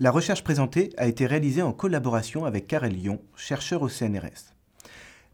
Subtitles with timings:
[0.00, 4.52] La recherche présentée a été réalisée en collaboration avec Karel Lyon, chercheur au CNRS.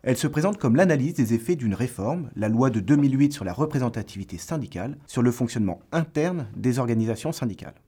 [0.02, 3.54] Elle se présente comme l'analyse des effets d'une réforme, la loi de 2008 sur la
[3.54, 7.80] représentativité syndicale, sur le fonctionnement interne des organisations syndicales.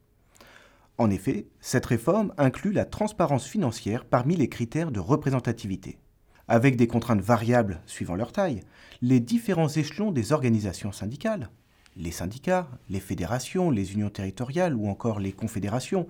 [0.97, 5.99] En effet, cette réforme inclut la transparence financière parmi les critères de représentativité.
[6.47, 8.61] Avec des contraintes variables suivant leur taille,
[9.03, 11.51] les différents échelons des organisations syndicales,
[11.95, 16.07] les syndicats, les fédérations, les unions territoriales ou encore les confédérations,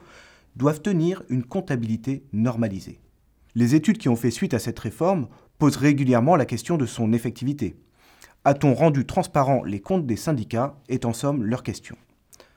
[0.56, 3.00] doivent tenir une comptabilité normalisée.
[3.56, 5.28] Les études qui ont fait suite à cette réforme
[5.60, 7.76] posent régulièrement la question de son effectivité.
[8.46, 11.96] A-t-on rendu transparents les comptes des syndicats est en somme leur question.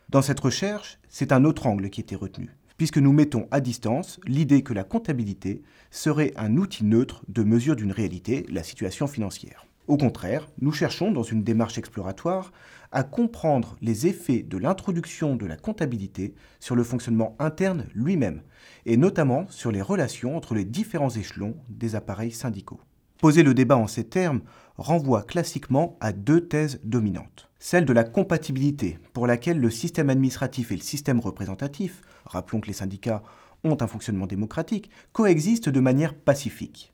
[0.08, 4.20] Dans cette recherche, c'est un autre angle qui était retenu, puisque nous mettons à distance
[4.26, 9.66] l'idée que la comptabilité serait un outil neutre de mesure d'une réalité, la situation financière.
[9.88, 12.52] Au contraire, nous cherchons, dans une démarche exploratoire,
[12.90, 18.42] à comprendre les effets de l'introduction de la comptabilité sur le fonctionnement interne lui-même,
[18.84, 22.80] et notamment sur les relations entre les différents échelons des appareils syndicaux.
[23.18, 24.42] Poser le débat en ces termes
[24.76, 27.48] renvoie classiquement à deux thèses dominantes.
[27.60, 32.66] Celle de la compatibilité, pour laquelle le système administratif et le système représentatif, rappelons que
[32.66, 33.22] les syndicats
[33.62, 36.92] ont un fonctionnement démocratique, coexistent de manière pacifique.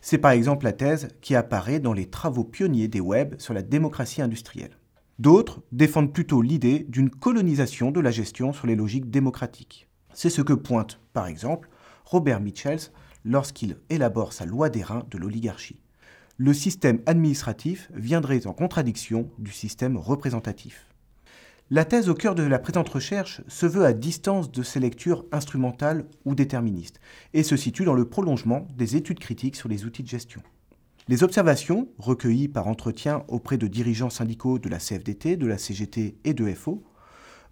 [0.00, 3.62] C'est par exemple la thèse qui apparaît dans les travaux pionniers des web sur la
[3.62, 4.78] démocratie industrielle.
[5.18, 9.88] D'autres défendent plutôt l'idée d'une colonisation de la gestion sur les logiques démocratiques.
[10.12, 11.68] C'est ce que pointe, par exemple,
[12.04, 12.90] Robert Mitchells
[13.24, 15.80] lorsqu'il élabore sa loi des reins de l'oligarchie.
[16.36, 20.93] Le système administratif viendrait en contradiction du système représentatif.
[21.70, 25.24] La thèse au cœur de la présente recherche se veut à distance de ces lectures
[25.32, 27.00] instrumentales ou déterministes
[27.32, 30.42] et se situe dans le prolongement des études critiques sur les outils de gestion.
[31.08, 36.18] Les observations, recueillies par entretien auprès de dirigeants syndicaux de la CFDT, de la CGT
[36.22, 36.84] et de FO,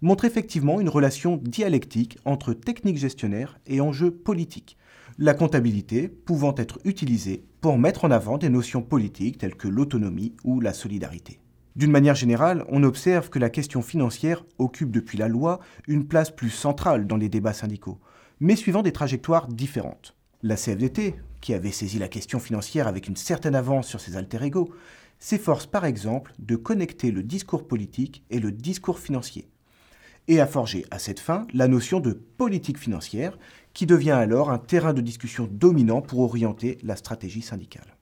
[0.01, 4.77] montrent effectivement une relation dialectique entre techniques gestionnaires et enjeux politiques,
[5.17, 10.35] la comptabilité pouvant être utilisée pour mettre en avant des notions politiques telles que l'autonomie
[10.43, 11.39] ou la solidarité.
[11.75, 16.29] D'une manière générale, on observe que la question financière occupe depuis la loi une place
[16.29, 17.99] plus centrale dans les débats syndicaux,
[18.39, 20.15] mais suivant des trajectoires différentes.
[20.43, 24.43] La CFDT, qui avait saisi la question financière avec une certaine avance sur ses alter
[24.43, 24.71] ego,
[25.17, 29.49] s'efforce par exemple de connecter le discours politique et le discours financier,
[30.27, 33.37] et a forgé à cette fin la notion de politique financière,
[33.73, 37.92] qui devient alors un terrain de discussion dominant pour orienter la stratégie syndicale.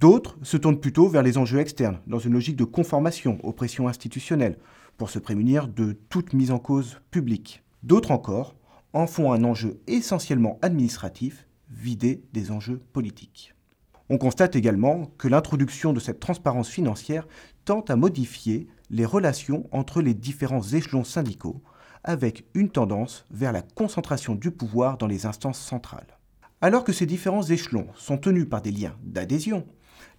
[0.00, 3.86] D'autres se tournent plutôt vers les enjeux externes, dans une logique de conformation aux pressions
[3.86, 4.56] institutionnelles,
[4.96, 7.62] pour se prémunir de toute mise en cause publique.
[7.82, 8.56] D'autres encore
[8.94, 13.54] en font un enjeu essentiellement administratif, vidé des enjeux politiques.
[14.08, 17.28] On constate également que l'introduction de cette transparence financière
[17.66, 21.62] tente à modifier les relations entre les différents échelons syndicaux,
[22.04, 26.18] avec une tendance vers la concentration du pouvoir dans les instances centrales.
[26.62, 29.66] Alors que ces différents échelons sont tenus par des liens d'adhésion,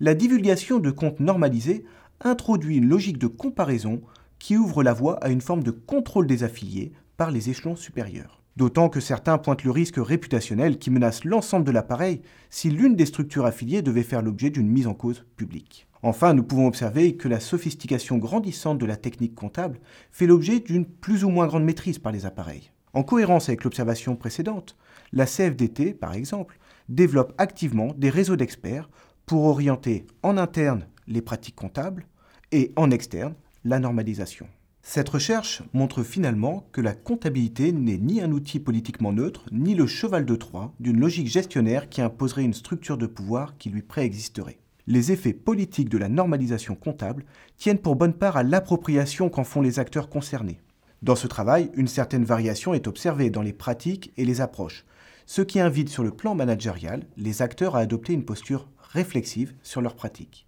[0.01, 1.85] la divulgation de comptes normalisés
[2.21, 4.01] introduit une logique de comparaison
[4.39, 8.41] qui ouvre la voie à une forme de contrôle des affiliés par les échelons supérieurs.
[8.57, 13.05] D'autant que certains pointent le risque réputationnel qui menace l'ensemble de l'appareil si l'une des
[13.05, 15.87] structures affiliées devait faire l'objet d'une mise en cause publique.
[16.01, 19.79] Enfin, nous pouvons observer que la sophistication grandissante de la technique comptable
[20.11, 22.71] fait l'objet d'une plus ou moins grande maîtrise par les appareils.
[22.93, 24.75] En cohérence avec l'observation précédente,
[25.13, 26.57] la CFDT, par exemple,
[26.89, 28.89] développe activement des réseaux d'experts
[29.31, 32.05] pour orienter en interne les pratiques comptables
[32.51, 33.33] et en externe
[33.63, 34.45] la normalisation.
[34.81, 39.87] Cette recherche montre finalement que la comptabilité n'est ni un outil politiquement neutre, ni le
[39.87, 44.57] cheval de Troie d'une logique gestionnaire qui imposerait une structure de pouvoir qui lui préexisterait
[44.87, 47.23] les effets politiques de la normalisation comptable
[47.55, 50.59] tiennent pour bonne part à l'appropriation qu'en font les acteurs concernés.
[51.01, 54.85] Dans ce travail, une certaine variation est observée dans les pratiques et les approches,
[55.25, 59.81] ce qui invite sur le plan managérial les acteurs à adopter une posture réflexive sur
[59.81, 60.45] leurs pratiques.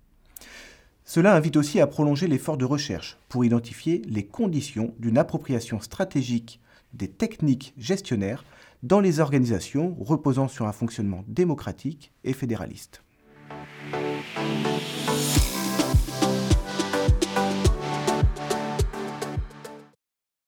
[1.06, 6.60] Cela invite aussi à prolonger l'effort de recherche pour identifier les conditions d'une appropriation stratégique
[6.94, 8.45] des techniques gestionnaires
[8.83, 13.01] dans les organisations reposant sur un fonctionnement démocratique et fédéraliste.